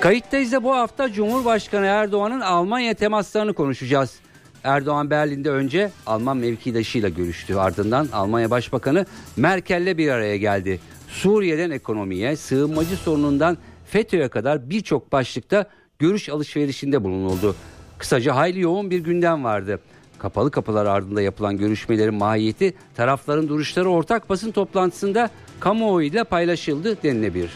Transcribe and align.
Kayıttayız 0.00 0.52
da 0.52 0.64
bu 0.64 0.74
hafta 0.74 1.12
Cumhurbaşkanı 1.12 1.86
Erdoğan'ın 1.86 2.40
Almanya 2.40 2.94
temaslarını 2.94 3.54
konuşacağız. 3.54 4.18
Erdoğan 4.64 5.10
Berlin'de 5.10 5.50
önce 5.50 5.90
Alman 6.06 6.36
mevkidaşıyla 6.36 7.08
görüştü. 7.08 7.54
Ardından 7.54 8.08
Almanya 8.12 8.50
Başbakanı 8.50 9.06
Merkel'le 9.36 9.98
bir 9.98 10.08
araya 10.08 10.36
geldi. 10.36 10.80
Suriye'den 11.08 11.70
ekonomiye, 11.70 12.36
sığınmacı 12.36 12.96
sorunundan 12.96 13.58
FETÖ'ye 13.84 14.28
kadar 14.28 14.70
birçok 14.70 15.12
başlıkta 15.12 15.64
görüş 15.98 16.28
alışverişinde 16.28 17.04
bulunuldu. 17.04 17.56
Kısaca 17.98 18.36
hayli 18.36 18.60
yoğun 18.60 18.90
bir 18.90 18.98
gündem 18.98 19.44
vardı. 19.44 19.80
Kapalı 20.18 20.50
kapılar 20.50 20.86
ardında 20.86 21.22
yapılan 21.22 21.56
görüşmelerin 21.56 22.14
mahiyeti 22.14 22.74
tarafların 22.94 23.48
duruşları 23.48 23.88
ortak 23.88 24.28
basın 24.28 24.52
toplantısında 24.52 25.30
kamuoyuyla 25.60 26.24
paylaşıldı 26.24 27.02
denilebilir. 27.02 27.50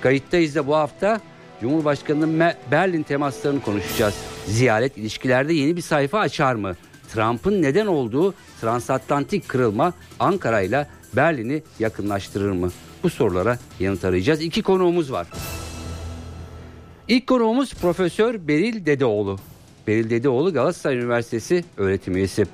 Kayıttayız 0.00 0.54
da 0.54 0.66
bu 0.66 0.76
hafta 0.76 1.20
Cumhurbaşkanı'nın 1.60 2.52
Berlin 2.70 3.02
temaslarını 3.02 3.60
konuşacağız. 3.62 4.14
Ziyaret 4.46 4.98
ilişkilerde 4.98 5.52
yeni 5.52 5.76
bir 5.76 5.80
sayfa 5.80 6.18
açar 6.18 6.54
mı? 6.54 6.76
Trump'ın 7.08 7.62
neden 7.62 7.86
olduğu 7.86 8.34
transatlantik 8.60 9.48
kırılma 9.48 9.92
Ankara 10.20 10.60
ile 10.60 10.86
Berlin'i 11.16 11.62
yakınlaştırır 11.78 12.50
mı? 12.50 12.70
Bu 13.02 13.10
sorulara 13.10 13.58
yanıt 13.80 14.04
arayacağız. 14.04 14.42
İki 14.42 14.62
konuğumuz 14.62 15.12
var. 15.12 15.26
İlk 17.08 17.26
konuğumuz 17.26 17.74
Profesör 17.74 18.48
Beril 18.48 18.86
Dedeoğlu. 18.86 19.36
Beril 19.86 20.10
Dedeoğlu 20.10 20.52
Galatasaray 20.52 20.96
Üniversitesi 20.96 21.64
öğretim 21.76 22.16
üyesi. 22.16 22.46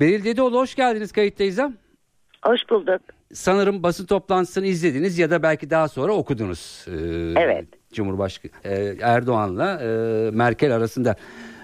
Beril 0.00 0.24
Dedeoğlu 0.24 0.58
hoş 0.58 0.74
geldiniz 0.74 1.12
kayıttayız. 1.12 1.58
Hoş 2.44 2.60
bulduk. 2.70 3.00
Sanırım 3.32 3.82
basın 3.82 4.06
toplantısını 4.06 4.66
izlediniz 4.66 5.18
ya 5.18 5.30
da 5.30 5.42
belki 5.42 5.70
daha 5.70 5.88
sonra 5.88 6.12
okudunuz. 6.12 6.84
Ee, 6.88 6.92
evet. 7.36 7.66
Cumhurbaşkanı 7.92 8.52
e, 8.64 8.96
Erdoğan'la 9.02 9.82
e, 9.82 9.86
Merkel 10.30 10.76
arasında. 10.76 11.16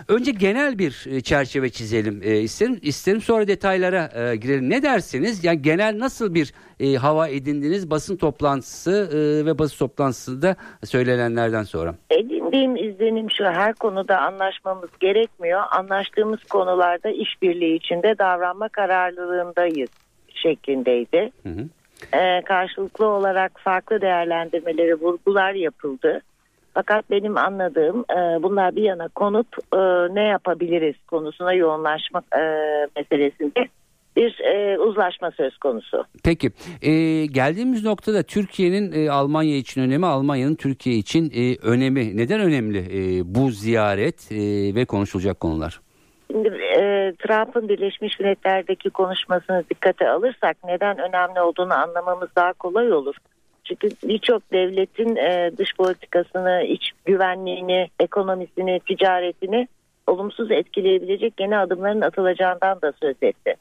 Önce 0.09 0.31
genel 0.31 0.79
bir 0.79 1.07
e, 1.11 1.21
çerçeve 1.21 1.71
çizelim 1.71 2.21
e, 2.25 2.41
isterim. 2.41 2.79
İsterim 2.83 3.21
sonra 3.21 3.49
detaylara 3.49 4.11
e, 4.15 4.37
girelim. 4.37 4.71
Ne 4.71 4.83
dersiniz? 4.83 5.45
Yani 5.45 5.63
genel 5.63 5.99
nasıl 5.99 6.35
bir 6.35 6.53
e, 6.81 6.95
hava 6.95 7.29
edindiniz 7.29 7.91
basın 7.91 8.17
toplantısı 8.17 9.11
e, 9.13 9.47
ve 9.47 9.59
basın 9.59 9.79
toplantısında 9.79 10.57
söylenenlerden 10.85 11.63
sonra? 11.63 11.95
Edindiğim 12.11 12.77
izlenim 12.77 13.31
şu 13.31 13.45
her 13.45 13.75
konuda 13.75 14.19
anlaşmamız 14.19 14.91
gerekmiyor. 15.01 15.63
Anlaştığımız 15.71 16.45
konularda 16.45 17.11
işbirliği 17.11 17.77
içinde 17.77 18.19
davranma 18.19 18.69
kararlılığındayız 18.69 19.91
şeklindeydi. 20.35 21.31
Hı 21.43 21.49
hı. 21.49 21.69
Ee, 22.15 22.43
karşılıklı 22.45 23.07
olarak 23.07 23.61
farklı 23.61 24.01
değerlendirmeleri, 24.01 24.95
vurgular 24.95 25.53
yapıldı. 25.53 26.21
Fakat 26.75 27.11
benim 27.11 27.37
anladığım 27.37 28.05
e, 28.11 28.43
bunlar 28.43 28.77
bir 28.77 28.83
yana 28.83 29.09
konup 29.09 29.47
e, 29.75 29.79
ne 30.15 30.23
yapabiliriz 30.23 30.95
konusuna 31.07 31.53
yoğunlaşmak 31.53 32.25
e, 32.37 32.43
meselesinde 32.97 33.69
bir 34.17 34.41
e, 34.41 34.79
uzlaşma 34.79 35.31
söz 35.31 35.59
konusu. 35.59 36.05
Peki 36.25 36.51
e, 36.83 37.27
geldiğimiz 37.27 37.85
noktada 37.85 38.23
Türkiye'nin 38.23 38.93
e, 38.93 39.11
Almanya 39.11 39.57
için 39.57 39.81
önemi, 39.81 40.07
Almanya'nın 40.07 40.55
Türkiye 40.55 40.97
için 40.97 41.33
e, 41.35 41.57
önemi 41.69 42.17
neden 42.17 42.41
önemli 42.41 42.79
e, 42.79 43.35
bu 43.35 43.51
ziyaret 43.51 44.33
e, 44.33 44.37
ve 44.75 44.85
konuşulacak 44.85 45.41
konular? 45.41 45.81
Şimdi 46.31 46.49
e, 46.49 47.13
Trump'ın 47.19 47.69
Birleşmiş 47.69 48.21
Milletler'deki 48.21 48.91
konuşmasını 48.91 49.65
dikkate 49.71 50.09
alırsak 50.09 50.57
neden 50.65 50.99
önemli 50.99 51.41
olduğunu 51.41 51.75
anlamamız 51.75 52.29
daha 52.37 52.53
kolay 52.53 52.93
olur. 52.93 53.17
Çünkü 53.65 53.89
birçok 54.05 54.53
devletin 54.53 55.17
e, 55.17 55.51
dış 55.59 55.75
politikasını, 55.79 56.63
iç 56.63 56.91
güvenliğini, 57.05 57.89
ekonomisini, 58.01 58.81
ticaretini 58.81 59.69
olumsuz 60.07 60.51
etkileyebilecek 60.51 61.35
yeni 61.41 61.59
adımların 61.59 62.01
atılacağından 62.01 62.83
da 62.83 62.93
söz 63.03 63.17
etti. 63.23 63.55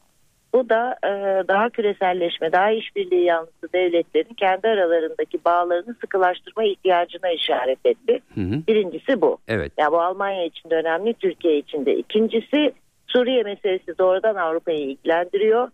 Bu 0.52 0.68
da 0.68 0.96
e, 1.04 1.08
daha 1.48 1.70
küreselleşme, 1.70 2.52
daha 2.52 2.70
işbirliği 2.70 3.24
yanlısı 3.24 3.72
devletlerin 3.74 4.34
kendi 4.34 4.68
aralarındaki 4.68 5.44
bağlarını 5.44 5.94
sıkılaştırma 6.00 6.64
ihtiyacına 6.64 7.30
işaret 7.30 7.78
etti. 7.84 8.20
Hı 8.34 8.40
hı. 8.40 8.66
Birincisi 8.68 9.20
bu. 9.20 9.38
Evet. 9.48 9.72
Yani 9.78 9.92
bu 9.92 10.00
Almanya 10.00 10.44
için 10.44 10.70
de 10.70 10.74
önemli, 10.74 11.14
Türkiye 11.14 11.58
için 11.58 11.86
de. 11.86 11.96
İkincisi 11.96 12.72
Suriye 13.06 13.42
meselesi 13.42 13.98
doğrudan 13.98 14.34
Avrupa'yı 14.34 14.80
ilgilendiriyor. 14.80 15.68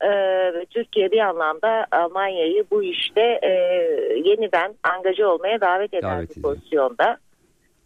Ee, 0.00 0.08
ve 0.54 0.66
Türkiye 0.70 1.12
bir 1.12 1.18
anlamda 1.18 1.86
Almanya'yı 1.90 2.64
bu 2.70 2.82
işte 2.82 3.20
e, 3.42 3.50
yeniden 4.24 4.74
angaja 4.82 5.28
olmaya 5.28 5.60
davet 5.60 5.94
eden 5.94 6.10
davet 6.10 6.36
bir 6.36 6.42
pozisyonda. 6.42 7.16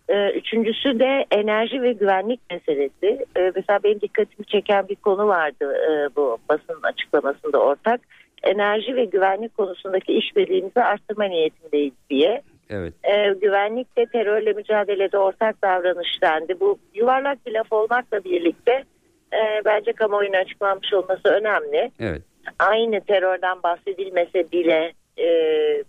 Ee, 0.08 0.30
üçüncüsü 0.30 0.98
de 0.98 1.26
enerji 1.30 1.82
ve 1.82 1.92
güvenlik 1.92 2.40
meselesi. 2.50 3.24
Ee, 3.36 3.52
mesela 3.54 3.78
benim 3.84 4.00
dikkatimi 4.00 4.46
çeken 4.46 4.88
bir 4.88 4.96
konu 4.96 5.28
vardı 5.28 5.76
e, 5.88 6.16
bu 6.16 6.38
basın 6.48 6.82
açıklamasında 6.82 7.58
ortak. 7.58 8.00
Enerji 8.42 8.96
ve 8.96 9.04
güvenlik 9.04 9.56
konusundaki 9.56 10.12
işbirliğimizi 10.12 10.80
arttırma 10.80 11.24
niyetindeyiz 11.24 11.94
diye. 12.10 12.42
Evet. 12.70 12.94
Ee, 13.04 13.34
güvenlikte 13.40 14.06
terörle 14.06 14.52
mücadelede 14.52 15.18
ortak 15.18 15.62
davranış 15.62 16.22
dendi. 16.22 16.60
Bu 16.60 16.78
yuvarlak 16.94 17.46
bir 17.46 17.52
laf 17.52 17.72
olmakla 17.72 18.24
birlikte 18.24 18.84
e, 19.32 19.64
bence 19.64 19.92
kamuoyuna 19.92 20.36
açıklanmış 20.36 20.92
olması 20.92 21.28
önemli. 21.28 21.90
Evet. 22.00 22.22
Aynı 22.58 23.00
terörden 23.00 23.62
bahsedilmese 23.62 24.52
bile 24.52 24.92
e, 25.18 25.28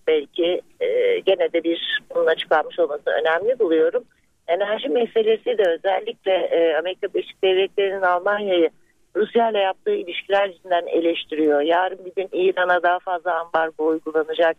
belki 0.08 0.62
e, 0.80 1.20
gene 1.20 1.54
de 1.54 1.64
bir 1.64 2.00
bunun 2.16 2.26
açıklanmış 2.26 2.80
olması 2.80 3.10
önemli 3.22 3.60
buluyorum. 3.60 4.04
Enerji 4.48 4.90
meselesi 4.90 5.58
de 5.58 5.64
özellikle 5.70 6.32
e, 6.32 6.78
Amerika 6.78 7.08
Birleşik 7.14 7.44
Devletleri'nin 7.44 8.02
Almanya'yı 8.02 8.70
Rusya 9.16 9.50
ile 9.50 9.60
yaptığı 9.60 9.96
ilişkiler 9.96 10.48
yüzünden 10.48 10.88
eleştiriyor. 10.88 11.62
Yarın 11.62 12.06
bir 12.06 12.16
gün 12.16 12.30
İran'a 12.32 12.84
daha 12.84 13.00
fazla 13.00 13.40
ambargo 13.40 13.88
uygulanacak. 13.88 14.58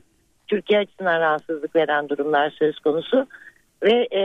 Türkiye 0.49 0.81
açısından 0.81 1.21
rahatsızlık 1.21 1.77
veren 1.77 2.09
durumlar 2.09 2.51
söz 2.51 2.79
konusu. 2.79 3.27
Ve 3.83 4.09
e, 4.13 4.21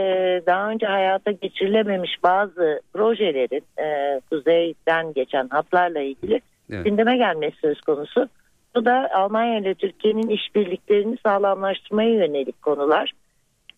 daha 0.46 0.70
önce 0.70 0.86
hayata 0.86 1.30
geçirilememiş 1.30 2.22
bazı 2.22 2.80
projelerin 2.92 3.64
e, 3.78 4.20
kuzeyden 4.30 5.12
geçen 5.12 5.48
hatlarla 5.48 6.00
ilgili 6.00 6.40
evet. 6.70 6.84
gündeme 6.84 7.16
gelmesi 7.16 7.56
söz 7.60 7.80
konusu. 7.80 8.28
Bu 8.76 8.84
da 8.84 9.08
Almanya 9.14 9.58
ile 9.58 9.74
Türkiye'nin 9.74 10.28
işbirliklerini 10.28 11.16
sağlamlaştırmaya 11.26 12.10
yönelik 12.10 12.62
konular. 12.62 13.12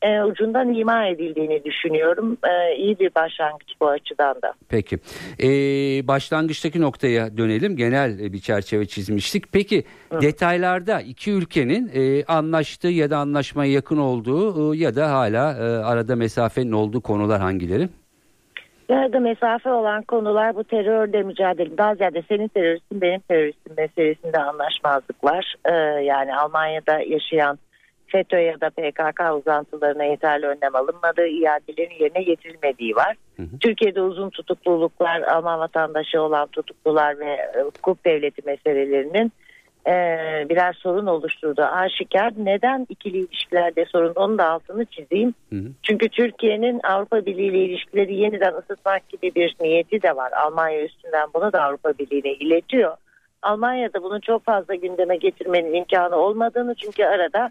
E, 0.02 0.22
ucundan 0.22 0.74
ima 0.74 1.06
edildiğini 1.06 1.64
düşünüyorum. 1.64 2.38
E, 2.44 2.76
iyi 2.76 2.98
bir 2.98 3.14
başlangıç 3.14 3.72
bu 3.80 3.88
açıdan 3.88 4.34
da. 4.42 4.52
Peki. 4.68 4.98
E, 5.42 5.48
başlangıçtaki 6.08 6.80
noktaya 6.80 7.36
dönelim. 7.36 7.76
Genel 7.76 8.32
bir 8.32 8.38
çerçeve 8.38 8.86
çizmiştik. 8.86 9.52
Peki 9.52 9.84
Hı. 10.12 10.20
detaylarda 10.20 11.00
iki 11.00 11.30
ülkenin 11.30 11.90
e, 11.94 12.24
anlaştığı 12.24 12.88
ya 12.88 13.10
da 13.10 13.18
anlaşmaya 13.18 13.72
yakın 13.72 13.96
olduğu 13.96 14.74
e, 14.74 14.78
ya 14.78 14.96
da 14.96 15.10
hala 15.10 15.52
e, 15.52 15.62
arada 15.62 16.16
mesafenin 16.16 16.72
olduğu 16.72 17.00
konular 17.00 17.40
hangileri? 17.40 17.88
Arada 18.88 19.20
mesafe 19.20 19.70
olan 19.70 20.02
konular 20.02 20.56
bu 20.56 20.64
terörle 20.64 21.22
mücadele. 21.22 21.78
Daha 21.78 21.94
ziyade 21.94 22.22
senin 22.28 22.48
teröristin 22.48 23.00
benim 23.00 23.20
teröristim 23.20 23.72
meselesinde 23.76 24.38
anlaşmazlık 24.38 25.24
var. 25.24 25.54
Ee, 25.64 25.72
yani 26.04 26.36
Almanya'da 26.36 27.00
yaşayan 27.00 27.58
FETÖ 28.06 28.40
ya 28.40 28.60
da 28.60 28.70
PKK 28.70 29.20
uzantılarına 29.38 30.04
yeterli 30.04 30.46
önlem 30.46 30.74
alınmadığı, 30.74 31.26
iadelerin 31.26 31.94
yerine 32.00 32.22
getirilmediği 32.22 32.96
var. 32.96 33.16
Hı 33.36 33.42
hı. 33.42 33.58
Türkiye'de 33.60 34.02
uzun 34.02 34.30
tutukluluklar, 34.30 35.22
Alman 35.22 35.60
vatandaşı 35.60 36.22
olan 36.22 36.46
tutuklular 36.46 37.18
ve 37.18 37.52
hukuk 37.62 38.04
devleti 38.04 38.42
meselelerinin 38.46 39.32
e, 39.86 39.92
birer 40.48 40.72
sorun 40.72 41.06
oluşturduğu 41.06 41.62
aşikar. 41.62 42.32
Neden 42.36 42.86
ikili 42.88 43.18
ilişkilerde 43.18 43.84
sorun 43.84 44.12
onu 44.14 44.38
da 44.38 44.48
altını 44.48 44.84
çizeyim. 44.84 45.34
Hı 45.52 45.56
hı. 45.56 45.68
Çünkü 45.82 46.08
Türkiye'nin 46.08 46.80
Avrupa 46.84 47.26
Birliği 47.26 47.48
ile 47.48 47.58
ilişkileri 47.58 48.14
yeniden 48.14 48.54
ısıtmak 48.54 49.08
gibi 49.08 49.34
bir 49.34 49.56
niyeti 49.60 50.02
de 50.02 50.16
var. 50.16 50.32
Almanya 50.32 50.84
üstünden 50.84 51.28
bunu 51.34 51.52
da 51.52 51.62
Avrupa 51.62 51.98
Birliği'ne 51.98 52.32
iletiyor. 52.32 52.96
Almanya'da 53.42 54.02
bunu 54.02 54.20
çok 54.20 54.44
fazla 54.44 54.74
gündeme 54.74 55.16
getirmenin 55.16 55.74
imkanı 55.74 56.16
olmadığını 56.16 56.74
çünkü 56.74 57.04
arada 57.04 57.50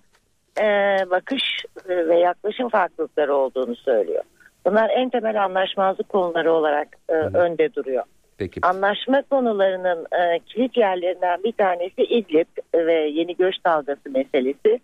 e, 0.60 0.66
bakış 1.10 1.44
ve 1.88 2.20
yaklaşım 2.20 2.70
farklılıkları 2.70 3.36
olduğunu 3.36 3.76
söylüyor. 3.76 4.24
Bunlar 4.66 4.90
en 4.90 5.10
temel 5.10 5.44
anlaşmazlık 5.44 6.10
konuları 6.10 6.54
olarak 6.54 6.88
e, 7.10 7.14
önde 7.14 7.74
duruyor. 7.74 8.04
Peki. 8.38 8.60
Anlaşma 8.64 9.22
konularının 9.22 10.06
e, 10.06 10.40
kilit 10.40 10.78
yerlerinden 10.78 11.44
bir 11.44 11.52
tanesi 11.52 12.04
İdlib 12.04 12.48
ve 12.76 12.94
yeni 12.94 13.36
göç 13.36 13.56
dalgası 13.66 14.10
meselesi. 14.10 14.80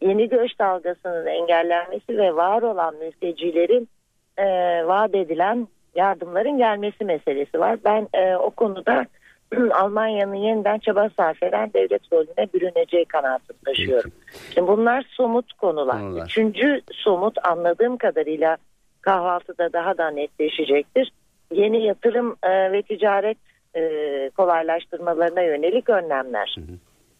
Yeni 0.00 0.28
göç 0.28 0.58
dalgasının 0.58 1.26
engellenmesi 1.26 2.18
ve 2.18 2.36
var 2.36 2.62
olan 2.62 2.94
mültecilerin 2.94 3.88
e, 4.36 4.46
vaat 4.86 5.14
edilen 5.14 5.68
yardımların 5.94 6.58
gelmesi 6.58 7.04
meselesi 7.04 7.60
var. 7.60 7.78
Ben 7.84 8.08
e, 8.14 8.36
o 8.36 8.50
konuda 8.50 9.06
Almanya'nın 9.74 10.34
yeniden 10.34 10.78
çaba 10.78 11.10
sarf 11.16 11.42
eden 11.42 11.70
devlet 11.74 12.12
rolüne 12.12 12.52
bürüneceği 12.54 13.04
kanaatini 13.04 13.56
taşıyorum. 13.64 14.12
Şimdi 14.54 14.68
bunlar 14.68 15.04
somut 15.10 15.52
konular. 15.52 16.00
Konular. 16.00 16.26
Üçüncü 16.26 16.80
somut 16.92 17.46
anladığım 17.46 17.96
kadarıyla 17.96 18.56
kahvaltıda 19.00 19.72
daha 19.72 19.98
da 19.98 20.10
netleşecektir. 20.10 21.12
Yeni 21.52 21.84
yatırım 21.84 22.36
e, 22.42 22.72
ve 22.72 22.82
ticaret 22.82 23.38
e, 23.76 24.30
kolaylaştırmalarına 24.36 25.42
yönelik 25.42 25.88
önlemler. 25.88 26.56
E, 26.58 26.62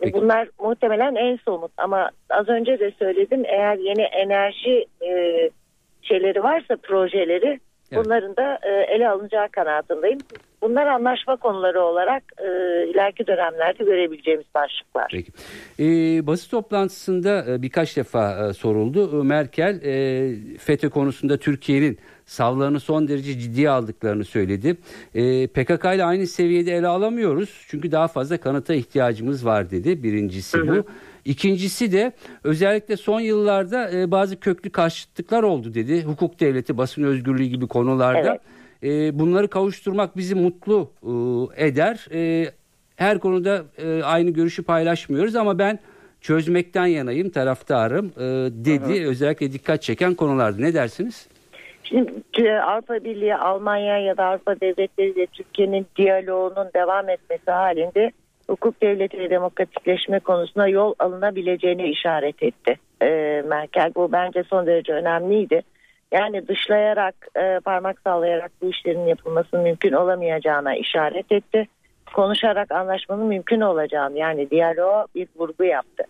Peki. 0.00 0.12
Bunlar 0.12 0.48
muhtemelen 0.60 1.14
en 1.14 1.36
somut 1.44 1.72
ama 1.76 2.10
az 2.30 2.48
önce 2.48 2.78
de 2.78 2.92
söyledim 2.98 3.42
eğer 3.44 3.76
yeni 3.78 4.02
enerji 4.02 4.84
e, 5.02 5.10
şeyleri 6.02 6.42
varsa 6.42 6.76
projeleri 6.82 7.60
Evet. 7.92 8.04
bunların 8.04 8.36
da 8.36 8.58
e, 8.62 8.94
ele 8.94 9.08
alınacağı 9.08 9.48
kanaatindeyim. 9.48 10.18
Bunlar 10.62 10.86
anlaşma 10.86 11.36
konuları 11.36 11.82
olarak 11.82 12.22
e, 12.38 12.46
ileriki 12.90 13.26
dönemlerde 13.26 13.84
görebileceğimiz 13.84 14.46
başlıklar. 14.54 15.06
Peki. 15.10 15.32
Ee, 15.80 16.26
basın 16.26 16.50
toplantısında 16.50 17.44
e, 17.48 17.62
birkaç 17.62 17.96
defa 17.96 18.48
e, 18.48 18.52
soruldu. 18.52 19.20
E, 19.20 19.24
Merkel 19.24 19.80
e, 19.82 20.58
FETÖ 20.58 20.90
konusunda 20.90 21.36
Türkiye'nin 21.36 21.98
savlarını 22.28 22.80
son 22.80 23.08
derece 23.08 23.38
ciddiye 23.38 23.70
aldıklarını 23.70 24.24
söyledi. 24.24 24.76
E, 25.14 25.46
PKK 25.46 25.84
ile 25.84 26.04
aynı 26.04 26.26
seviyede 26.26 26.76
ele 26.76 26.86
alamıyoruz. 26.86 27.64
Çünkü 27.68 27.92
daha 27.92 28.08
fazla 28.08 28.36
kanıta 28.36 28.74
ihtiyacımız 28.74 29.44
var 29.44 29.70
dedi. 29.70 30.02
Birincisi 30.02 30.68
bu. 30.68 30.84
İkincisi 31.24 31.92
de 31.92 32.12
özellikle 32.44 32.96
son 32.96 33.20
yıllarda 33.20 33.90
e, 33.90 34.10
bazı 34.10 34.40
köklü 34.40 34.70
karşıtlıklar 34.70 35.42
oldu 35.42 35.74
dedi. 35.74 36.02
Hukuk 36.02 36.40
devleti, 36.40 36.78
basın 36.78 37.02
özgürlüğü 37.02 37.44
gibi 37.44 37.66
konularda. 37.66 38.38
E, 38.82 39.18
bunları 39.18 39.48
kavuşturmak 39.48 40.16
bizi 40.16 40.34
mutlu 40.34 40.90
e, 41.56 41.66
eder. 41.66 42.08
E, 42.12 42.50
her 42.96 43.18
konuda 43.18 43.64
e, 43.78 44.02
aynı 44.02 44.30
görüşü 44.30 44.62
paylaşmıyoruz 44.62 45.36
ama 45.36 45.58
ben 45.58 45.78
çözmekten 46.20 46.86
yanayım, 46.86 47.30
taraftarım 47.30 48.06
e, 48.16 48.20
dedi. 48.64 49.06
Özellikle 49.06 49.52
dikkat 49.52 49.82
çeken 49.82 50.14
konulardı. 50.14 50.62
Ne 50.62 50.74
dersiniz? 50.74 51.26
Şimdi 51.88 52.52
Avrupa 52.52 53.04
Birliği, 53.04 53.36
Almanya 53.36 53.98
ya 53.98 54.16
da 54.16 54.24
Avrupa 54.24 54.60
devletleri 54.60 55.10
ile 55.10 55.26
Türkiye'nin 55.26 55.86
diyaloğunun 55.96 56.70
devam 56.74 57.08
etmesi 57.08 57.50
halinde 57.50 58.10
hukuk 58.48 58.82
devleti 58.82 59.18
ve 59.18 59.30
demokratikleşme 59.30 60.20
konusunda 60.20 60.68
yol 60.68 60.94
alınabileceğine 60.98 61.88
işaret 61.88 62.42
etti. 62.42 62.76
E, 63.02 63.42
Merkel 63.46 63.92
bu 63.94 64.12
bence 64.12 64.42
son 64.42 64.66
derece 64.66 64.92
önemliydi. 64.92 65.62
Yani 66.12 66.48
dışlayarak, 66.48 67.14
e, 67.36 67.60
parmak 67.64 68.00
sallayarak 68.00 68.52
bu 68.62 68.70
işlerin 68.70 69.06
yapılmasının 69.06 69.62
mümkün 69.62 69.92
olamayacağına 69.92 70.76
işaret 70.76 71.32
etti. 71.32 71.68
Konuşarak 72.14 72.72
anlaşmanın 72.72 73.26
mümkün 73.26 73.60
olacağını 73.60 74.18
yani 74.18 74.50
diyaloğa 74.50 75.06
bir 75.14 75.28
vurgu 75.36 75.64
yaptı. 75.64 76.04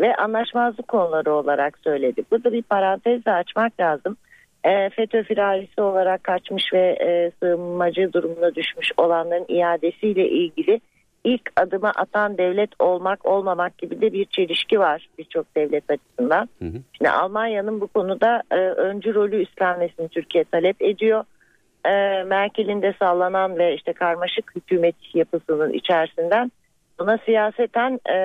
Ve 0.00 0.14
anlaşmazlık 0.16 0.88
konuları 0.88 1.32
olarak 1.32 1.78
söyledi. 1.78 2.22
Burada 2.30 2.52
bir 2.52 2.62
parantez 2.62 3.24
de 3.24 3.32
açmak 3.32 3.80
lazım. 3.80 4.16
E, 4.64 4.90
FETÖ 4.90 5.22
firarisi 5.22 5.80
olarak 5.80 6.24
kaçmış 6.24 6.72
ve 6.72 6.96
e, 7.00 7.30
sığınmacı 7.40 8.12
durumuna 8.12 8.54
düşmüş 8.54 8.92
olanların 8.96 9.46
iadesiyle 9.48 10.28
ilgili 10.28 10.80
ilk 11.24 11.52
adımı 11.56 11.90
atan 11.90 12.38
devlet 12.38 12.70
olmak 12.78 13.26
olmamak 13.26 13.78
gibi 13.78 14.00
de 14.00 14.12
bir 14.12 14.24
çelişki 14.24 14.80
var 14.80 15.08
birçok 15.18 15.56
devlet 15.56 15.90
açısından. 15.90 16.48
Hı 16.58 16.64
hı. 16.64 16.76
Şimdi 16.92 17.10
Almanya'nın 17.10 17.80
bu 17.80 17.86
konuda 17.86 18.42
e, 18.50 18.56
öncü 18.56 19.14
rolü 19.14 19.42
üstlenmesini 19.42 20.08
Türkiye 20.08 20.44
talep 20.44 20.82
ediyor. 20.82 21.24
E, 21.84 22.22
Merkel'in 22.22 22.82
de 22.82 22.94
sallanan 22.98 23.58
ve 23.58 23.74
işte 23.74 23.92
karmaşık 23.92 24.56
hükümet 24.56 24.94
yapısının 25.14 25.72
içerisinden 25.72 26.52
buna 27.00 27.18
siyaseten 27.18 28.00
e, 28.08 28.16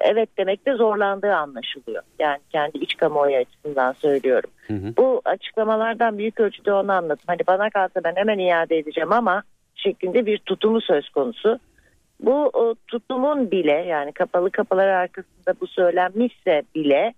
evet 0.00 0.28
demekte 0.38 0.74
zorlandığı 0.74 1.34
anlaşılıyor. 1.34 2.02
Yani 2.18 2.38
kendi 2.52 2.78
iç 2.78 2.96
kamuoyu 2.96 3.36
açısından 3.36 3.92
söylüyorum. 3.92 4.50
Hı 4.66 4.74
hı. 4.74 4.96
Bu 4.96 5.22
açıklamalardan 5.24 6.18
büyük 6.18 6.40
ölçüde 6.40 6.72
onu 6.72 6.92
anladım. 6.92 7.24
Hani 7.26 7.40
bana 7.46 7.70
kalsa 7.70 8.00
ben 8.04 8.16
hemen 8.16 8.38
iade 8.38 8.78
edeceğim 8.78 9.12
ama 9.12 9.42
şeklinde 9.74 10.26
bir 10.26 10.38
tutumu 10.38 10.80
söz 10.80 11.08
konusu. 11.08 11.58
Bu 12.20 12.50
o, 12.52 12.74
tutumun 12.88 13.50
bile 13.50 13.84
yani 13.88 14.12
kapalı 14.12 14.50
kapılar 14.50 14.88
arkasında 14.88 15.54
bu 15.60 15.66
söylenmişse 15.66 16.62
bile 16.74 17.14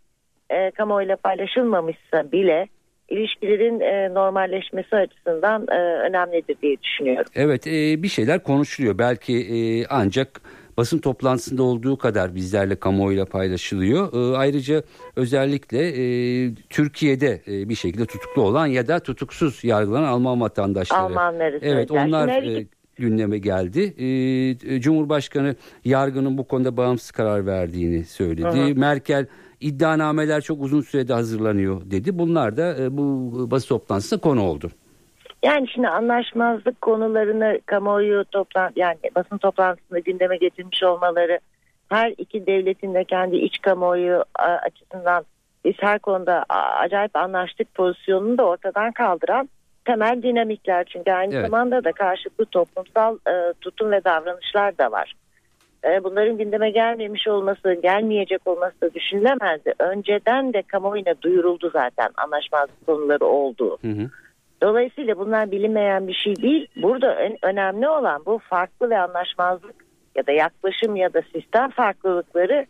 e, 0.50 0.70
kamuoyuyla 0.70 1.17
paylaşılmamışsa 1.17 2.32
bile 2.32 2.69
ilişkilerin 3.08 3.81
e, 3.81 4.14
normalleşmesi 4.14 4.96
açısından 4.96 5.67
e, 5.70 5.81
önemlidir 6.08 6.56
diye 6.62 6.76
düşünüyorum. 6.82 7.32
Evet 7.34 7.67
e, 7.67 8.02
bir 8.02 8.08
şeyler 8.08 8.43
konuşuluyor. 8.43 8.99
Belki 8.99 9.34
e, 9.34 9.87
ancak 9.91 10.41
basın 10.79 10.99
toplantısında 10.99 11.63
olduğu 11.63 11.99
kadar 11.99 12.35
bizlerle 12.35 12.77
kamuoyuyla 12.77 13.25
paylaşılıyor. 13.25 14.33
E, 14.33 14.37
ayrıca 14.37 14.83
özellikle 15.17 15.89
e, 15.89 16.55
Türkiye'de 16.55 17.43
e, 17.49 17.69
bir 17.69 17.75
şekilde 17.75 18.07
tutuklu 18.07 18.43
olan 18.43 18.67
ya 18.67 18.89
da 18.89 19.01
tutuksuz 19.01 19.65
yargılanan 19.65 20.09
Alman 20.09 20.41
vatandaşları. 20.41 21.01
Almanları 21.01 21.59
Evet 21.63 21.89
söyleyeceğim. 21.89 22.07
onlar 22.07 22.29
e, 22.29 22.67
gündeme 22.97 23.39
geldi. 23.39 23.95
E, 24.69 24.81
Cumhurbaşkanı 24.81 25.57
yargının 25.85 26.39
bu 26.39 26.49
konuda 26.49 26.77
bağımsız 26.77 27.11
karar 27.11 27.47
verdiğini 27.47 28.05
söyledi. 28.05 28.75
Merkel 28.75 29.27
iddianameler 29.61 30.41
çok 30.41 30.63
uzun 30.63 30.81
sürede 30.81 31.13
hazırlanıyor 31.13 31.91
dedi. 31.91 32.19
Bunlar 32.19 32.57
da 32.57 32.83
e, 32.83 32.97
bu 32.97 33.33
basın 33.51 33.69
toplantısında 33.69 34.21
konu 34.21 34.43
oldu. 34.43 34.71
Yani 35.43 35.69
şimdi 35.69 35.88
anlaşmazlık 35.88 36.81
konularını 36.81 37.61
kamuoyu 37.67 38.25
toplan 38.25 38.73
yani 38.76 38.99
basın 39.17 39.38
toplantısında 39.38 39.99
gündeme 39.99 40.37
getirmiş 40.37 40.82
olmaları 40.82 41.38
her 41.88 42.14
iki 42.19 42.46
devletin 42.46 42.94
de 42.94 43.05
kendi 43.05 43.37
iç 43.37 43.61
kamuoyu 43.62 44.25
açısından 44.38 45.25
biz 45.64 45.75
her 45.79 45.99
konuda 45.99 46.44
acayip 46.79 47.17
anlaştık 47.17 47.75
pozisyonunu 47.75 48.38
da 48.38 48.44
ortadan 48.44 48.93
kaldıran 48.93 49.49
temel 49.85 50.23
dinamikler 50.23 50.85
çünkü 50.85 51.12
aynı 51.12 51.34
Evet. 51.34 51.44
zamanda 51.44 51.84
da 51.84 51.93
karşılıklı 51.93 52.46
toplumsal 52.46 53.19
e, 53.29 53.53
tutum 53.60 53.91
ve 53.91 54.05
davranışlar 54.05 54.79
da 54.79 54.93
var. 54.93 55.15
E, 55.84 56.05
bunların 56.05 56.39
gündeme 56.39 56.70
gelmemiş 56.70 57.29
olması, 57.29 57.72
gelmeyecek 57.82 58.46
olması 58.46 58.81
da 58.81 58.94
düşünülemezdi. 58.94 59.74
Önceden 59.79 60.53
de 60.53 60.63
kamuoyuna 60.63 61.15
duyuruldu 61.22 61.70
zaten 61.72 62.08
anlaşmazlık 62.17 62.86
konuları 62.86 63.24
olduğu. 63.24 63.79
Hı 63.82 63.89
hı. 63.89 64.10
Dolayısıyla 64.62 65.19
bunlar 65.19 65.50
bilinmeyen 65.50 66.08
bir 66.08 66.15
şey 66.15 66.36
değil. 66.36 66.67
Burada 66.77 67.15
en 67.15 67.36
önemli 67.43 67.88
olan 67.88 68.22
bu 68.27 68.38
farklı 68.50 68.91
ve 68.91 68.98
anlaşmazlık 68.98 69.74
ya 70.17 70.27
da 70.27 70.32
yaklaşım 70.32 70.96
ya 70.96 71.12
da 71.15 71.22
sistem 71.32 71.70
farklılıkları 71.70 72.67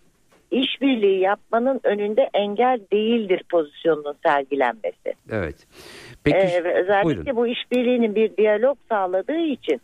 işbirliği 0.51 1.21
yapmanın 1.21 1.81
önünde 1.85 2.31
engel 2.35 2.81
değildir 2.93 3.43
pozisyonunun 3.51 4.17
sergilenmesi. 4.27 5.15
Evet. 5.31 5.67
Peki 6.25 6.37
Ee, 6.37 6.65
ve 6.65 6.75
özellikle 6.83 7.05
buyurun. 7.05 7.37
bu 7.37 7.47
işbirliğinin 7.47 8.15
bir 8.15 8.37
diyalog 8.37 8.79
sağladığı 8.89 9.41
için 9.41 9.81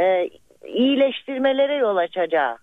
e, 0.00 0.30
iyileştirmelere 0.66 1.74
yol 1.74 1.96
açacağı 1.96 2.56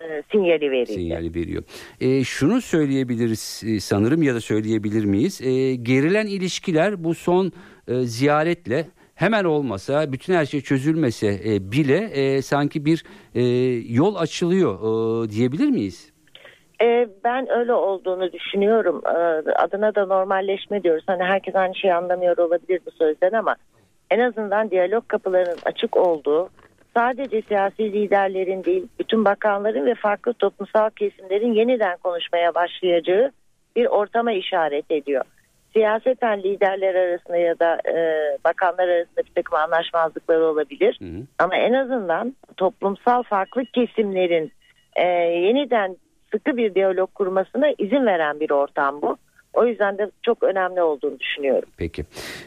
e, 0.00 0.22
sinyali 0.32 0.70
verildi. 0.70 0.92
sinyali 0.92 1.34
veriyor. 1.34 1.62
E, 2.00 2.24
şunu 2.24 2.60
söyleyebiliriz 2.60 3.62
e, 3.66 3.80
sanırım 3.80 4.22
ya 4.22 4.34
da 4.34 4.40
söyleyebilir 4.40 5.04
miyiz? 5.04 5.40
E, 5.40 5.74
gerilen 5.74 6.26
ilişkiler 6.26 7.04
bu 7.04 7.14
son 7.14 7.52
e, 7.88 7.94
ziyaretle 7.94 8.86
hemen 9.14 9.44
olmasa 9.44 10.12
bütün 10.12 10.34
her 10.34 10.46
şey 10.46 10.60
çözülmese 10.60 11.26
e, 11.26 11.72
bile 11.72 11.96
e, 11.96 12.42
sanki 12.42 12.84
bir 12.84 13.04
e, 13.34 13.42
yol 13.94 14.14
açılıyor 14.14 14.74
e, 14.74 15.30
diyebilir 15.30 15.68
miyiz? 15.68 16.12
E, 16.82 17.08
ben 17.24 17.50
öyle 17.50 17.72
olduğunu 17.72 18.32
düşünüyorum. 18.32 19.02
E, 19.06 19.50
adına 19.52 19.94
da 19.94 20.06
normalleşme 20.06 20.82
diyoruz. 20.82 21.04
Hani 21.06 21.22
herkes 21.22 21.56
aynı 21.56 21.74
şeyi 21.74 21.94
anlamıyor 21.94 22.38
olabilir 22.38 22.80
bu 22.86 22.90
sözden 22.90 23.32
ama 23.32 23.56
en 24.10 24.18
azından 24.18 24.70
diyalog 24.70 25.08
kapılarının 25.08 25.58
açık 25.64 25.96
olduğu, 25.96 26.48
sadece 26.96 27.42
siyasi 27.42 27.92
liderlerin 27.92 28.64
değil, 28.64 28.86
bütün 28.98 29.24
bakanların 29.24 29.86
ve 29.86 29.94
farklı 29.94 30.34
toplumsal 30.34 30.90
kesimlerin 30.90 31.52
yeniden 31.52 31.96
konuşmaya 32.02 32.54
başlayacağı 32.54 33.30
bir 33.76 33.86
ortama 33.86 34.32
işaret 34.32 34.90
ediyor. 34.90 35.24
Siyaseten 35.74 36.42
liderler 36.42 36.94
arasında 36.94 37.36
ya 37.36 37.58
da 37.58 37.78
e, 37.88 37.94
bakanlar 38.44 38.88
arasında 38.88 39.24
bir 39.24 39.32
takım 39.34 39.58
anlaşmazlıklar 39.58 40.40
olabilir. 40.40 40.98
Hı 41.02 41.04
hı. 41.04 41.22
Ama 41.38 41.56
en 41.56 41.72
azından 41.72 42.36
toplumsal 42.56 43.22
farklı 43.22 43.64
kesimlerin 43.64 44.52
e, 44.96 45.06
yeniden 45.06 45.96
sıkı 46.32 46.56
bir 46.56 46.74
diyalog 46.74 47.14
kurmasına 47.14 47.66
izin 47.78 48.06
veren 48.06 48.40
bir 48.40 48.50
ortam 48.50 49.02
bu. 49.02 49.16
O 49.54 49.66
yüzden 49.66 49.98
de 49.98 50.10
çok 50.22 50.42
önemli 50.42 50.82
olduğunu 50.82 51.18
düşünüyorum. 51.20 51.68
Peki. 51.76 52.04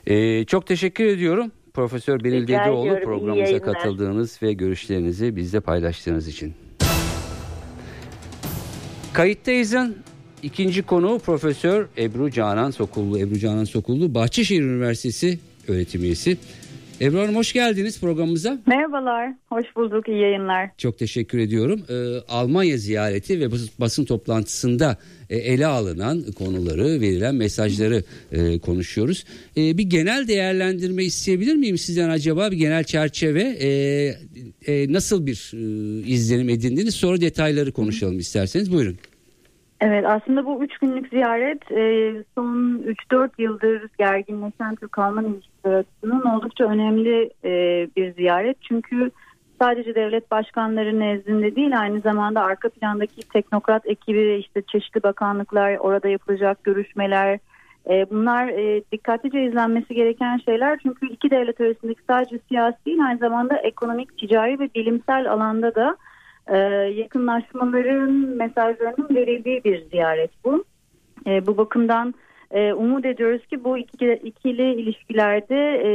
Ee, 0.08 0.46
çok 0.46 0.68
teşekkür 0.68 1.06
ediyorum. 1.06 1.52
Profesör 1.74 2.24
Beril 2.24 2.48
iyi 2.48 3.00
programımıza 3.00 3.62
katıldığınız 3.62 4.44
ve 4.44 4.54
görüşlerinizi 4.54 5.36
bizle 5.36 5.60
paylaştığınız 5.60 6.28
için. 6.28 6.54
Kayıttayız'ın 9.14 9.98
ikinci 10.44 10.82
konuğu 10.82 11.20
Profesör 11.20 11.86
Ebru 11.98 12.32
Canan 12.32 12.72
Sokullu. 12.72 13.20
Ebru 13.20 13.40
Canan 13.40 13.64
Sokullu 13.64 14.14
Bahçeşehir 14.14 14.62
Üniversitesi 14.62 15.40
öğretim 15.68 16.04
üyesi. 16.04 16.38
Ebru 17.02 17.20
Hanım 17.20 17.36
hoş 17.36 17.54
geldiniz 17.54 18.00
programımıza. 18.00 18.60
Merhabalar, 18.68 19.34
hoş 19.50 19.66
bulduk, 19.76 20.08
iyi 20.08 20.22
yayınlar. 20.22 20.70
Çok 20.78 21.00
teşekkür 21.00 21.40
ediyorum. 21.40 21.82
Ee, 21.90 21.94
Almanya 22.30 22.78
ziyareti 22.78 23.40
ve 23.40 23.52
bas- 23.52 23.70
basın 23.80 24.06
toplantısında 24.06 24.98
e, 25.30 25.38
ele 25.38 25.66
alınan 25.66 26.24
konuları, 26.32 27.02
verilen 27.02 27.36
mesajları 27.36 28.04
e, 28.32 28.60
konuşuyoruz. 28.60 29.24
E, 29.58 29.78
bir 29.78 29.84
genel 29.84 30.28
değerlendirme 30.28 31.04
isteyebilir 31.04 31.56
miyim 31.56 31.78
sizden 31.78 32.10
acaba? 32.10 32.52
Bir 32.52 32.58
genel 32.58 32.84
çerçeve 32.84 33.42
e, 33.42 33.70
e, 34.68 34.94
nasıl 34.94 35.26
bir 35.26 35.52
e, 35.54 36.08
izlenim 36.08 36.50
edindiniz? 36.50 36.96
Sonra 36.96 37.22
detayları 37.22 37.72
konuşalım 37.72 38.20
isterseniz. 38.20 38.72
Buyurun. 38.72 38.98
Evet, 39.82 40.06
aslında 40.08 40.46
bu 40.46 40.64
üç 40.64 40.78
günlük 40.78 41.10
ziyaret 41.10 41.72
e, 41.72 42.14
son 42.36 42.84
3-4 43.12 43.30
yıldır 43.38 43.90
gerginleşen 43.98 44.76
Türk-Alman 44.76 45.26
ilişkileri 45.26 45.76
açısından 45.76 46.36
oldukça 46.36 46.64
önemli 46.64 47.30
e, 47.44 47.52
bir 47.96 48.14
ziyaret. 48.14 48.58
Çünkü 48.62 49.12
sadece 49.62 49.96
devlet 49.96 50.32
başkanları 50.32 51.00
nezdinde 51.00 51.56
değil, 51.56 51.80
aynı 51.80 52.00
zamanda 52.00 52.42
arka 52.42 52.70
plandaki 52.70 53.30
teknokrat 53.30 53.86
ekibi, 53.86 54.36
işte 54.36 54.62
çeşitli 54.62 55.04
bakanlıklar, 55.04 55.78
orada 55.78 56.08
yapılacak 56.08 56.64
görüşmeler, 56.64 57.40
e, 57.90 58.10
bunlar 58.10 58.54
dikkatlice 58.92 59.46
izlenmesi 59.46 59.96
gereken 59.96 60.38
şeyler. 60.38 60.80
Çünkü 60.84 61.08
iki 61.08 61.32
devlet 61.32 61.62
arasındaki 61.62 62.02
sadece 62.08 62.40
siyasi 62.48 62.86
değil, 62.86 63.06
aynı 63.06 63.18
zamanda 63.18 63.58
ekonomik, 63.58 64.18
ticari 64.18 64.60
ve 64.60 64.70
bilimsel 64.76 65.32
alanda 65.32 65.76
da 65.76 65.98
e, 66.48 66.58
yakınlaşmaların 66.96 68.12
mesajlarının 68.12 69.16
verildiği 69.16 69.64
bir 69.64 69.90
ziyaret 69.90 70.32
bu. 70.46 70.66
E, 71.28 71.48
bu 71.48 71.58
bakımdan 71.58 72.14
e, 72.52 72.74
umut 72.74 73.06
ediyoruz 73.06 73.48
ki 73.48 73.64
bu 73.64 73.78
iki, 73.78 74.22
ikili 74.24 74.74
ilişkilerde 74.74 75.82
e, 75.86 75.90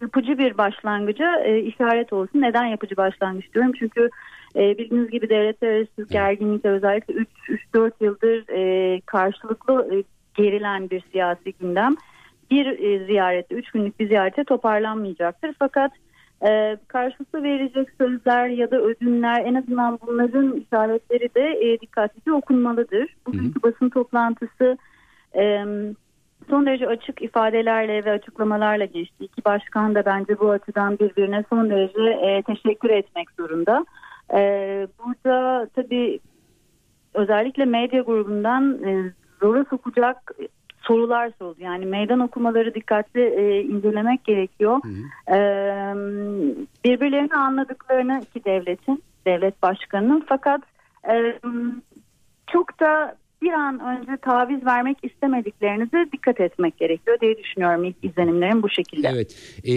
yapıcı 0.00 0.38
bir 0.38 0.58
başlangıca 0.58 1.40
e, 1.44 1.60
işaret 1.60 2.12
olsun. 2.12 2.40
Neden 2.40 2.64
yapıcı 2.64 2.96
başlangıç 2.96 3.54
diyorum? 3.54 3.72
Çünkü 3.78 4.10
e, 4.56 4.78
bildiğiniz 4.78 5.10
gibi 5.10 5.28
devletler 5.28 5.68
arası 5.68 6.08
gerginlikler 6.10 6.72
özellikle 6.72 7.14
3-4 7.74 7.90
yıldır 8.00 8.44
e, 8.48 9.00
karşılıklı 9.00 9.88
e, 9.94 10.02
gerilen 10.42 10.90
bir 10.90 11.02
siyasi 11.12 11.52
gündem. 11.52 11.96
Bir 12.50 12.66
e, 12.66 13.06
ziyarette, 13.06 13.54
üç 13.54 13.70
günlük 13.70 14.00
bir 14.00 14.08
ziyarete 14.08 14.44
toparlanmayacaktır. 14.44 15.54
Fakat 15.58 15.92
e, 16.42 16.76
karşılıklı 16.88 17.42
verilecek 17.42 17.88
sözler 17.98 18.48
ya 18.48 18.70
da 18.70 18.76
ödünler 18.76 19.44
en 19.44 19.54
azından 19.54 19.98
bunların 20.06 20.56
işaretleri 20.56 21.34
de 21.34 21.58
e, 21.60 21.80
dikkatlice 21.80 22.32
okunmalıdır. 22.32 23.16
Bugünkü 23.26 23.62
basın 23.62 23.88
toplantısı 23.88 24.78
e, 25.34 25.64
son 26.50 26.66
derece 26.66 26.86
açık 26.86 27.22
ifadelerle 27.22 28.04
ve 28.04 28.10
açıklamalarla 28.10 28.84
geçti. 28.84 29.24
İki 29.24 29.44
başkan 29.44 29.94
da 29.94 30.04
bence 30.04 30.38
bu 30.38 30.50
açıdan 30.50 30.98
birbirine 30.98 31.44
son 31.48 31.70
derece 31.70 32.02
e, 32.02 32.42
teşekkür 32.42 32.90
etmek 32.90 33.28
zorunda. 33.38 33.86
E, 34.34 34.40
burada 34.98 35.68
tabii 35.74 36.20
özellikle 37.14 37.64
medya 37.64 38.02
grubundan 38.02 38.84
e, 38.84 39.12
zora 39.40 39.64
sokacak 39.70 40.32
sorular 40.88 41.32
soruldu. 41.38 41.58
Yani 41.60 41.86
meydan 41.86 42.20
okumaları 42.20 42.74
dikkatli 42.74 43.20
e, 43.20 43.60
incelemek 43.62 44.24
gerekiyor. 44.24 44.76
E, 45.28 45.38
birbirlerini 46.84 47.34
anladıklarını 47.34 48.22
iki 48.30 48.44
devletin, 48.44 49.02
devlet 49.26 49.62
başkanının 49.62 50.24
fakat 50.28 50.60
e, 51.08 51.38
çok 52.52 52.80
da 52.80 53.16
bir 53.42 53.52
an 53.52 53.80
önce 53.80 54.16
taviz 54.22 54.64
vermek 54.64 54.96
istemediklerini 55.02 55.92
de 55.92 56.12
dikkat 56.12 56.40
etmek 56.40 56.78
gerekiyor 56.78 57.20
diye 57.20 57.38
düşünüyorum. 57.38 57.84
İlk 57.84 57.96
izlenimlerim 58.04 58.62
bu 58.62 58.70
şekilde. 58.70 59.08
Evet. 59.14 59.34
Ee, 59.64 59.72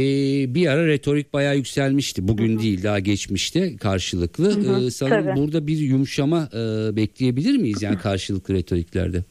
bir 0.55 0.67
ara 0.67 0.87
retorik 0.87 1.33
bayağı 1.33 1.55
yükselmişti. 1.55 2.27
Bugün 2.27 2.59
değil 2.59 2.83
daha 2.83 2.99
geçmişte 2.99 3.77
karşılıklı. 3.77 4.43
Hı 4.51 4.59
hı, 4.73 4.85
Ee, 4.87 4.89
sanırım 4.91 5.25
tabii. 5.25 5.39
burada 5.39 5.67
bir 5.67 5.77
yumuşama 5.77 6.49
e, 6.53 6.95
bekleyebilir 6.95 7.57
miyiz 7.57 7.81
yani 7.81 7.97
karşılıklı 8.03 8.53
retoriklerde? 8.53 9.23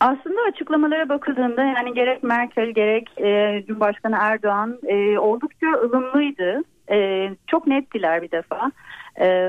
Aslında 0.00 0.33
açıklamalara 0.48 1.08
bakıldığında 1.08 1.64
yani 1.64 1.94
gerek 1.94 2.22
Merkel 2.22 2.70
gerek 2.70 3.20
e, 3.20 3.62
Cumhurbaşkanı 3.66 4.16
Erdoğan 4.20 4.78
e, 4.86 5.18
oldukça 5.18 5.66
ılımlıydı. 5.66 6.62
E, 6.90 7.28
çok 7.46 7.66
nettiler 7.66 8.22
bir 8.22 8.30
defa. 8.30 8.70
E, 9.20 9.48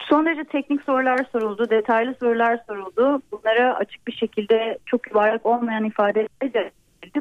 son 0.00 0.26
derece 0.26 0.44
teknik 0.44 0.82
sorular 0.82 1.26
soruldu, 1.32 1.70
detaylı 1.70 2.14
sorular 2.14 2.60
soruldu. 2.68 3.22
Bunlara 3.32 3.74
açık 3.74 4.06
bir 4.06 4.12
şekilde 4.12 4.78
çok 4.86 5.10
yuvarlak 5.10 5.46
olmayan 5.46 5.84
ifadeler 5.84 6.54
de. 6.54 6.70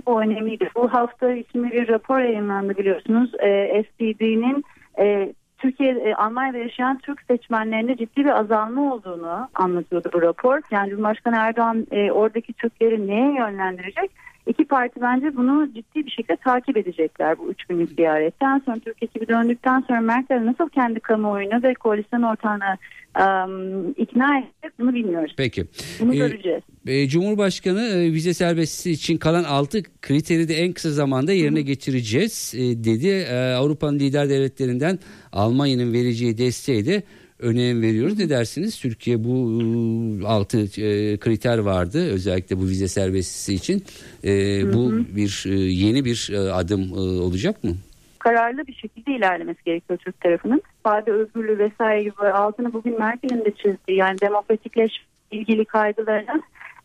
Bu 0.06 0.22
önemliydi. 0.22 0.70
Bu 0.76 0.94
hafta 0.94 1.34
isimli 1.34 1.72
bir 1.72 1.88
rapor 1.88 2.20
yayınlandı 2.20 2.78
biliyorsunuz. 2.78 3.32
E, 3.40 3.84
SPD'nin 3.84 4.64
e, 5.00 5.34
Türkiye, 5.62 5.92
e, 5.92 6.16
Almanya'da 6.16 6.58
yaşayan 6.58 6.98
Türk 6.98 7.22
seçmenlerinde 7.22 7.98
ciddi 7.98 8.26
bir 8.26 8.40
azalma 8.40 8.94
olduğunu 8.94 9.50
anlatıyordu 9.56 10.10
bu 10.14 10.22
rapor. 10.22 10.60
Yani 10.72 10.90
Cumhurbaşkanı 10.90 11.36
Erdoğan 11.38 11.88
e, 11.92 12.12
oradaki 12.12 12.54
Türkleri 12.54 13.08
neye 13.08 13.34
yönlendirecek? 13.34 14.12
İki 14.48 14.66
parti 14.66 15.02
bence 15.02 15.36
bunu 15.38 15.68
ciddi 15.68 16.06
bir 16.06 16.12
şekilde 16.12 16.36
takip 16.36 16.78
edecekler 16.78 17.38
bu 17.38 17.52
üç 17.52 17.66
günlük 17.66 17.90
ziyaretten 17.90 18.62
sonra 18.66 18.80
Türk 18.80 19.04
ekibi 19.04 19.28
döndükten 19.28 19.84
sonra 19.88 20.02
Merkel 20.02 20.46
nasıl 20.46 20.70
kendi 20.70 21.00
kamuoyunu 21.00 21.64
ve 21.64 21.74
koalisyon 21.74 22.22
ortağını 22.22 22.78
um, 23.20 23.90
ikna 23.98 24.38
edecek 24.38 24.80
bunu 24.80 24.94
bilmiyoruz. 24.94 25.34
Peki. 25.38 25.66
Bunu 26.00 26.14
Ee, 26.14 26.18
göreceğiz. 26.18 26.64
e, 26.88 27.08
Cumhurbaşkanı 27.08 27.82
e, 27.82 28.12
vize 28.12 28.34
serbestisi 28.34 28.92
için 28.92 29.18
kalan 29.18 29.44
6 29.44 29.84
kriteri 30.02 30.48
de 30.48 30.54
en 30.56 30.74
kısa 30.74 30.90
zamanda 30.92 31.32
yerine 31.34 31.62
getireceğiz 31.62 32.54
e, 32.58 32.60
dedi. 32.84 33.08
E, 33.08 33.54
Avrupa'nın 33.54 34.00
lider 34.00 34.30
devletlerinden 34.30 35.00
Almanya'nın 35.32 35.94
vereceği 35.94 36.38
desteğe 36.38 36.86
de 36.86 37.04
önem 37.42 37.82
veriyoruz. 37.82 38.20
Ne 38.20 38.30
dersiniz? 38.30 38.80
Türkiye 38.80 39.24
bu 39.24 39.62
6 40.28 40.58
kriter 41.20 41.58
vardı 41.58 42.12
özellikle 42.12 42.58
bu 42.58 42.64
vize 42.64 42.88
serbestisi 42.88 43.54
için. 43.54 43.84
E, 44.24 44.30
bu 44.74 44.92
bir 45.16 45.44
e, 45.48 45.54
yeni 45.54 46.06
bir 46.06 46.30
e, 46.34 46.40
adım 46.40 46.82
e, 46.82 47.00
olacak 47.00 47.64
mı? 47.64 47.72
kararlı 48.24 48.68
bir 48.68 48.74
şekilde 48.74 49.12
ilerlemesi 49.12 49.64
gerekiyor 49.64 50.00
Türk 50.00 50.22
tarafının. 50.22 50.62
İfade 50.80 51.12
özgürlüğü 51.12 51.60
vesaire 51.60 52.04
gibi 52.04 52.28
altını 52.34 52.74
bugün 52.74 53.00
Merkel'in 53.00 53.46
de 53.46 53.52
çizdiği 53.52 53.98
yani 53.98 54.22
demokratikleşme 54.22 55.06
ilgili 55.32 55.66
kaygılarını 55.66 56.42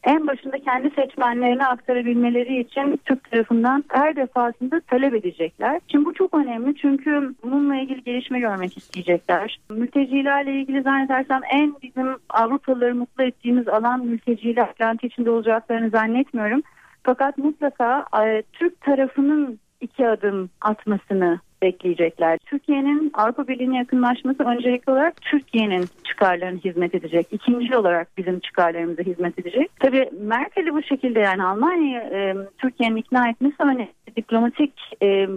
en 0.07 0.27
başında 0.27 0.59
kendi 0.59 0.91
seçmenlerine 0.91 1.67
aktarabilmeleri 1.67 2.61
için 2.61 3.01
Türk 3.05 3.31
tarafından 3.31 3.85
her 3.89 4.17
defasında 4.17 4.81
talep 4.81 5.15
edecekler. 5.15 5.81
Şimdi 5.89 6.05
bu 6.05 6.15
çok 6.15 6.35
önemli 6.35 6.77
çünkü 6.77 7.35
bununla 7.43 7.77
ilgili 7.77 8.03
gelişme 8.03 8.41
görmek 8.41 8.77
isteyecekler. 8.77 9.61
Mültecilerle 9.71 10.61
ilgili 10.61 10.83
zannedersem 10.83 11.41
en 11.53 11.75
bizim 11.83 12.17
Avrupalıları 12.31 12.95
mutlu 12.95 13.25
ettiğimiz 13.25 13.69
alan 13.69 14.07
mülteciler 14.07 14.63
Atlantik 14.63 15.13
içinde 15.13 15.31
olacaklarını 15.31 15.91
zannetmiyorum. 15.91 16.63
Fakat 17.03 17.39
mutlaka 17.39 18.07
e, 18.25 18.43
Türk 18.53 18.81
tarafının 18.81 19.59
iki 19.81 20.09
adım 20.09 20.51
atmasını 20.61 21.41
bekleyecekler. 21.63 22.39
Türkiye'nin 22.47 23.11
Avrupa 23.15 23.49
Birliği'ne 23.49 23.77
yakınlaşması 23.79 24.43
öncelikli 24.43 24.91
olarak 24.91 25.23
Türkiye'nin 25.23 25.87
çıkarlarına 26.05 26.59
hizmet 26.65 26.95
edecek. 26.95 27.27
İkinci 27.31 27.77
olarak 27.77 28.09
bizim 28.19 28.41
çıkarlarımıza 28.41 29.03
hizmet 29.03 29.39
edecek. 29.39 29.71
Tabii 29.81 30.11
Merkel'i 30.21 30.75
bu 30.75 30.83
şekilde 30.83 31.21
yani 31.21 31.45
Almanya'yı 31.45 32.01
e, 32.01 32.35
Türkiye'nin 32.59 32.97
ikna 32.97 33.29
etmesi 33.29 33.57
önemli. 33.63 33.89
Diplomatik 34.17 34.73
e, 35.03 35.29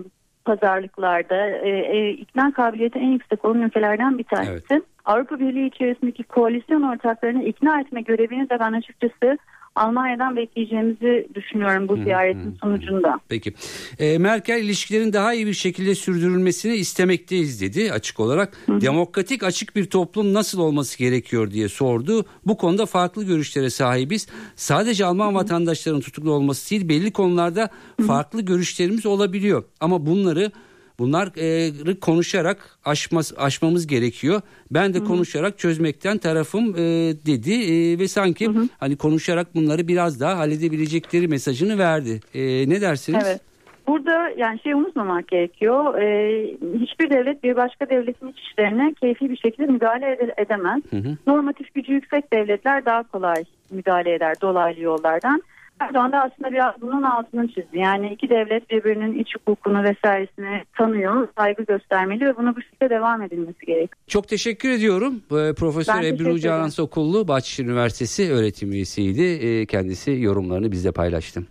pazarlıklarda 0.45 1.47
e, 1.47 1.69
e, 1.69 2.09
ikna 2.09 2.53
kabiliyeti 2.53 2.99
en 2.99 3.11
yüksek 3.11 3.45
olan 3.45 3.61
ülkelerden 3.61 4.17
bir 4.17 4.23
tanesi. 4.23 4.63
Evet. 4.69 4.83
Avrupa 5.05 5.39
Birliği 5.39 5.67
içerisindeki 5.67 6.23
koalisyon 6.23 6.81
ortaklarını 6.81 7.43
ikna 7.43 7.81
etme 7.81 8.01
görevini 8.01 8.49
de 8.49 8.59
ben 8.59 8.73
açıkçası 8.73 9.37
Almanya'dan 9.79 10.35
bekleyeceğimizi 10.35 11.27
düşünüyorum 11.35 11.87
bu 11.87 11.95
ziyaretin 11.97 12.57
sonucunda. 12.61 13.19
Peki. 13.29 13.53
E, 13.99 14.17
Merkel 14.17 14.63
ilişkilerin 14.63 15.13
daha 15.13 15.33
iyi 15.33 15.47
bir 15.47 15.53
şekilde 15.53 15.95
sürdürülmesini 15.95 16.75
istemekteyiz 16.75 17.61
dedi 17.61 17.91
açık 17.91 18.19
olarak. 18.19 18.57
Demokratik 18.67 19.43
açık 19.43 19.75
bir 19.75 19.85
toplum 19.85 20.33
nasıl 20.33 20.59
olması 20.59 20.97
gerekiyor 20.97 21.51
diye 21.51 21.69
sordu. 21.69 22.25
Bu 22.45 22.57
konuda 22.57 22.85
farklı 22.85 23.23
görüşlere 23.23 23.69
sahibiz. 23.69 24.27
Sadece 24.55 25.05
Alman 25.05 25.35
vatandaşların 25.35 26.01
tutuklu 26.01 26.31
olması 26.31 26.69
değil 26.71 26.89
belli 26.89 27.11
konularda 27.11 27.69
farklı 28.07 28.41
görüşlerimiz 28.41 29.05
olabiliyor. 29.05 29.63
Ama 29.79 30.05
bunları 30.05 30.51
Bunları 30.99 31.99
konuşarak 31.99 32.77
aşmaz, 32.85 33.33
aşmamız 33.37 33.87
gerekiyor. 33.87 34.41
Ben 34.71 34.93
de 34.93 34.97
Hı-hı. 34.97 35.07
konuşarak 35.07 35.59
çözmekten 35.59 36.17
tarafım 36.17 36.75
e, 36.75 36.79
dedi 37.25 37.53
e, 37.53 37.99
ve 37.99 38.07
sanki 38.07 38.47
Hı-hı. 38.47 38.69
hani 38.79 38.97
konuşarak 38.97 39.55
bunları 39.55 39.87
biraz 39.87 40.19
daha 40.19 40.37
halledebilecekleri 40.37 41.27
mesajını 41.27 41.77
verdi. 41.77 42.19
E, 42.33 42.69
ne 42.69 42.81
dersiniz? 42.81 43.23
Evet. 43.27 43.41
Burada 43.89 44.29
yani 44.37 44.59
şey 44.59 44.73
unutmamak 44.73 45.27
gerekiyor. 45.27 46.01
Ee, 46.01 46.45
hiçbir 46.79 47.09
devlet 47.09 47.43
bir 47.43 47.55
başka 47.55 47.89
devletin 47.89 48.27
iç 48.27 48.39
işlerine 48.39 48.93
keyfi 48.93 49.29
bir 49.29 49.37
şekilde 49.37 49.67
müdahale 49.67 50.33
edemez. 50.37 50.81
Hı 50.89 50.97
hı. 50.97 51.17
Normatif 51.27 51.73
gücü 51.73 51.93
yüksek 51.93 52.33
devletler 52.33 52.85
daha 52.85 53.03
kolay 53.03 53.43
müdahale 53.71 54.13
eder 54.13 54.35
dolaylı 54.41 54.81
yollardan. 54.81 55.43
Erdoğan 55.79 56.11
da 56.11 56.17
aslında 56.17 56.51
biraz 56.51 56.73
bunun 56.81 57.03
altını 57.03 57.47
çizdi. 57.47 57.77
Yani 57.77 58.13
iki 58.13 58.29
devlet 58.29 58.69
birbirinin 58.69 59.19
iç 59.19 59.35
hukukunu 59.35 59.83
vesairesini 59.83 60.63
tanıyor, 60.77 61.27
saygı 61.37 61.63
göstermeli 61.63 62.25
ve 62.25 62.37
bunu 62.37 62.55
bu 62.55 62.61
şekilde 62.61 62.89
devam 62.89 63.21
edilmesi 63.21 63.65
gerekiyor. 63.65 63.89
Çok 64.07 64.27
teşekkür 64.27 64.69
ediyorum. 64.69 65.21
Ee, 65.31 65.53
Profesör 65.53 66.03
Ebru 66.03 66.39
Canan 66.39 66.67
Sokullu, 66.67 67.27
Bahçeşehir 67.27 67.67
Üniversitesi 67.67 68.31
öğretim 68.33 68.71
üyesiydi. 68.71 69.21
Ee, 69.21 69.65
kendisi 69.65 70.11
yorumlarını 70.11 70.71
bizle 70.71 70.91
paylaştı. 70.91 71.43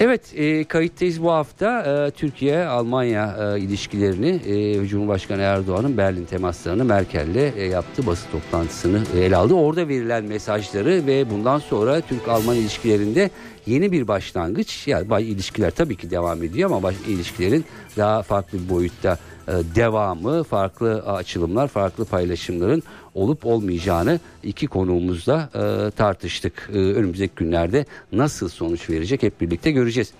Evet 0.00 0.20
e, 0.34 0.64
kayıttayız 0.64 1.22
bu 1.22 1.32
hafta 1.32 1.82
e, 1.82 2.10
Türkiye-Almanya 2.10 3.54
e, 3.56 3.60
ilişkilerini 3.60 4.40
e, 4.46 4.86
Cumhurbaşkanı 4.86 5.42
Erdoğan'ın 5.42 5.96
Berlin 5.96 6.24
temaslarını 6.24 6.84
Merkel'le 6.84 7.52
e, 7.56 7.64
yaptığı 7.64 8.06
basın 8.06 8.30
toplantısını 8.30 9.02
ele 9.16 9.36
aldı. 9.36 9.54
Orada 9.54 9.88
verilen 9.88 10.24
mesajları 10.24 11.06
ve 11.06 11.30
bundan 11.30 11.58
sonra 11.58 12.00
Türk-Alman 12.00 12.56
ilişkilerinde 12.56 13.30
yeni 13.66 13.92
bir 13.92 14.08
başlangıç. 14.08 14.88
Yani 14.88 15.22
ilişkiler 15.22 15.70
tabii 15.70 15.96
ki 15.96 16.10
devam 16.10 16.42
ediyor 16.42 16.70
ama 16.70 16.82
baş, 16.82 16.94
ilişkilerin 17.08 17.64
daha 17.96 18.22
farklı 18.22 18.58
bir 18.64 18.68
boyutta 18.68 19.18
devamı, 19.48 20.44
farklı 20.44 21.02
açılımlar, 21.02 21.68
farklı 21.68 22.04
paylaşımların 22.04 22.82
olup 23.14 23.46
olmayacağını 23.46 24.20
iki 24.42 24.66
konuğumuzla 24.66 25.48
e, 25.54 25.90
tartıştık. 25.90 26.70
E, 26.72 26.78
önümüzdeki 26.78 27.34
günlerde 27.36 27.86
nasıl 28.12 28.48
sonuç 28.48 28.90
verecek 28.90 29.22
hep 29.22 29.40
birlikte 29.40 29.70
göreceğiz. 29.70 30.12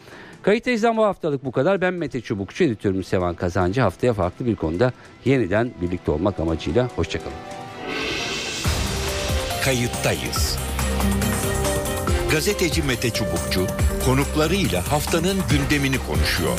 Kayıt 0.42 0.66
bu 0.97 1.04
haftalık 1.04 1.45
bu 1.45 1.52
kadar. 1.52 1.80
Ben 1.80 1.95
Mete 1.95 2.21
Çubukçu, 2.21 2.64
editörüm 2.64 3.04
Sevan 3.04 3.35
Kazancı. 3.35 3.80
Haftaya 3.80 4.12
farklı 4.12 4.47
bir 4.47 4.56
konuda 4.56 4.92
yeniden 5.25 5.71
birlikte 5.83 6.11
olmak 6.11 6.40
amacıyla. 6.40 6.88
Hoşçakalın. 6.97 7.37
Kayıttayız. 9.64 10.59
Gazeteci 12.30 12.83
Mete 12.83 13.11
Çubukçu 13.11 13.66
konuklarıyla 14.04 14.92
haftanın 14.92 15.37
gündemini 15.50 15.99
konuşuyor. 15.99 16.59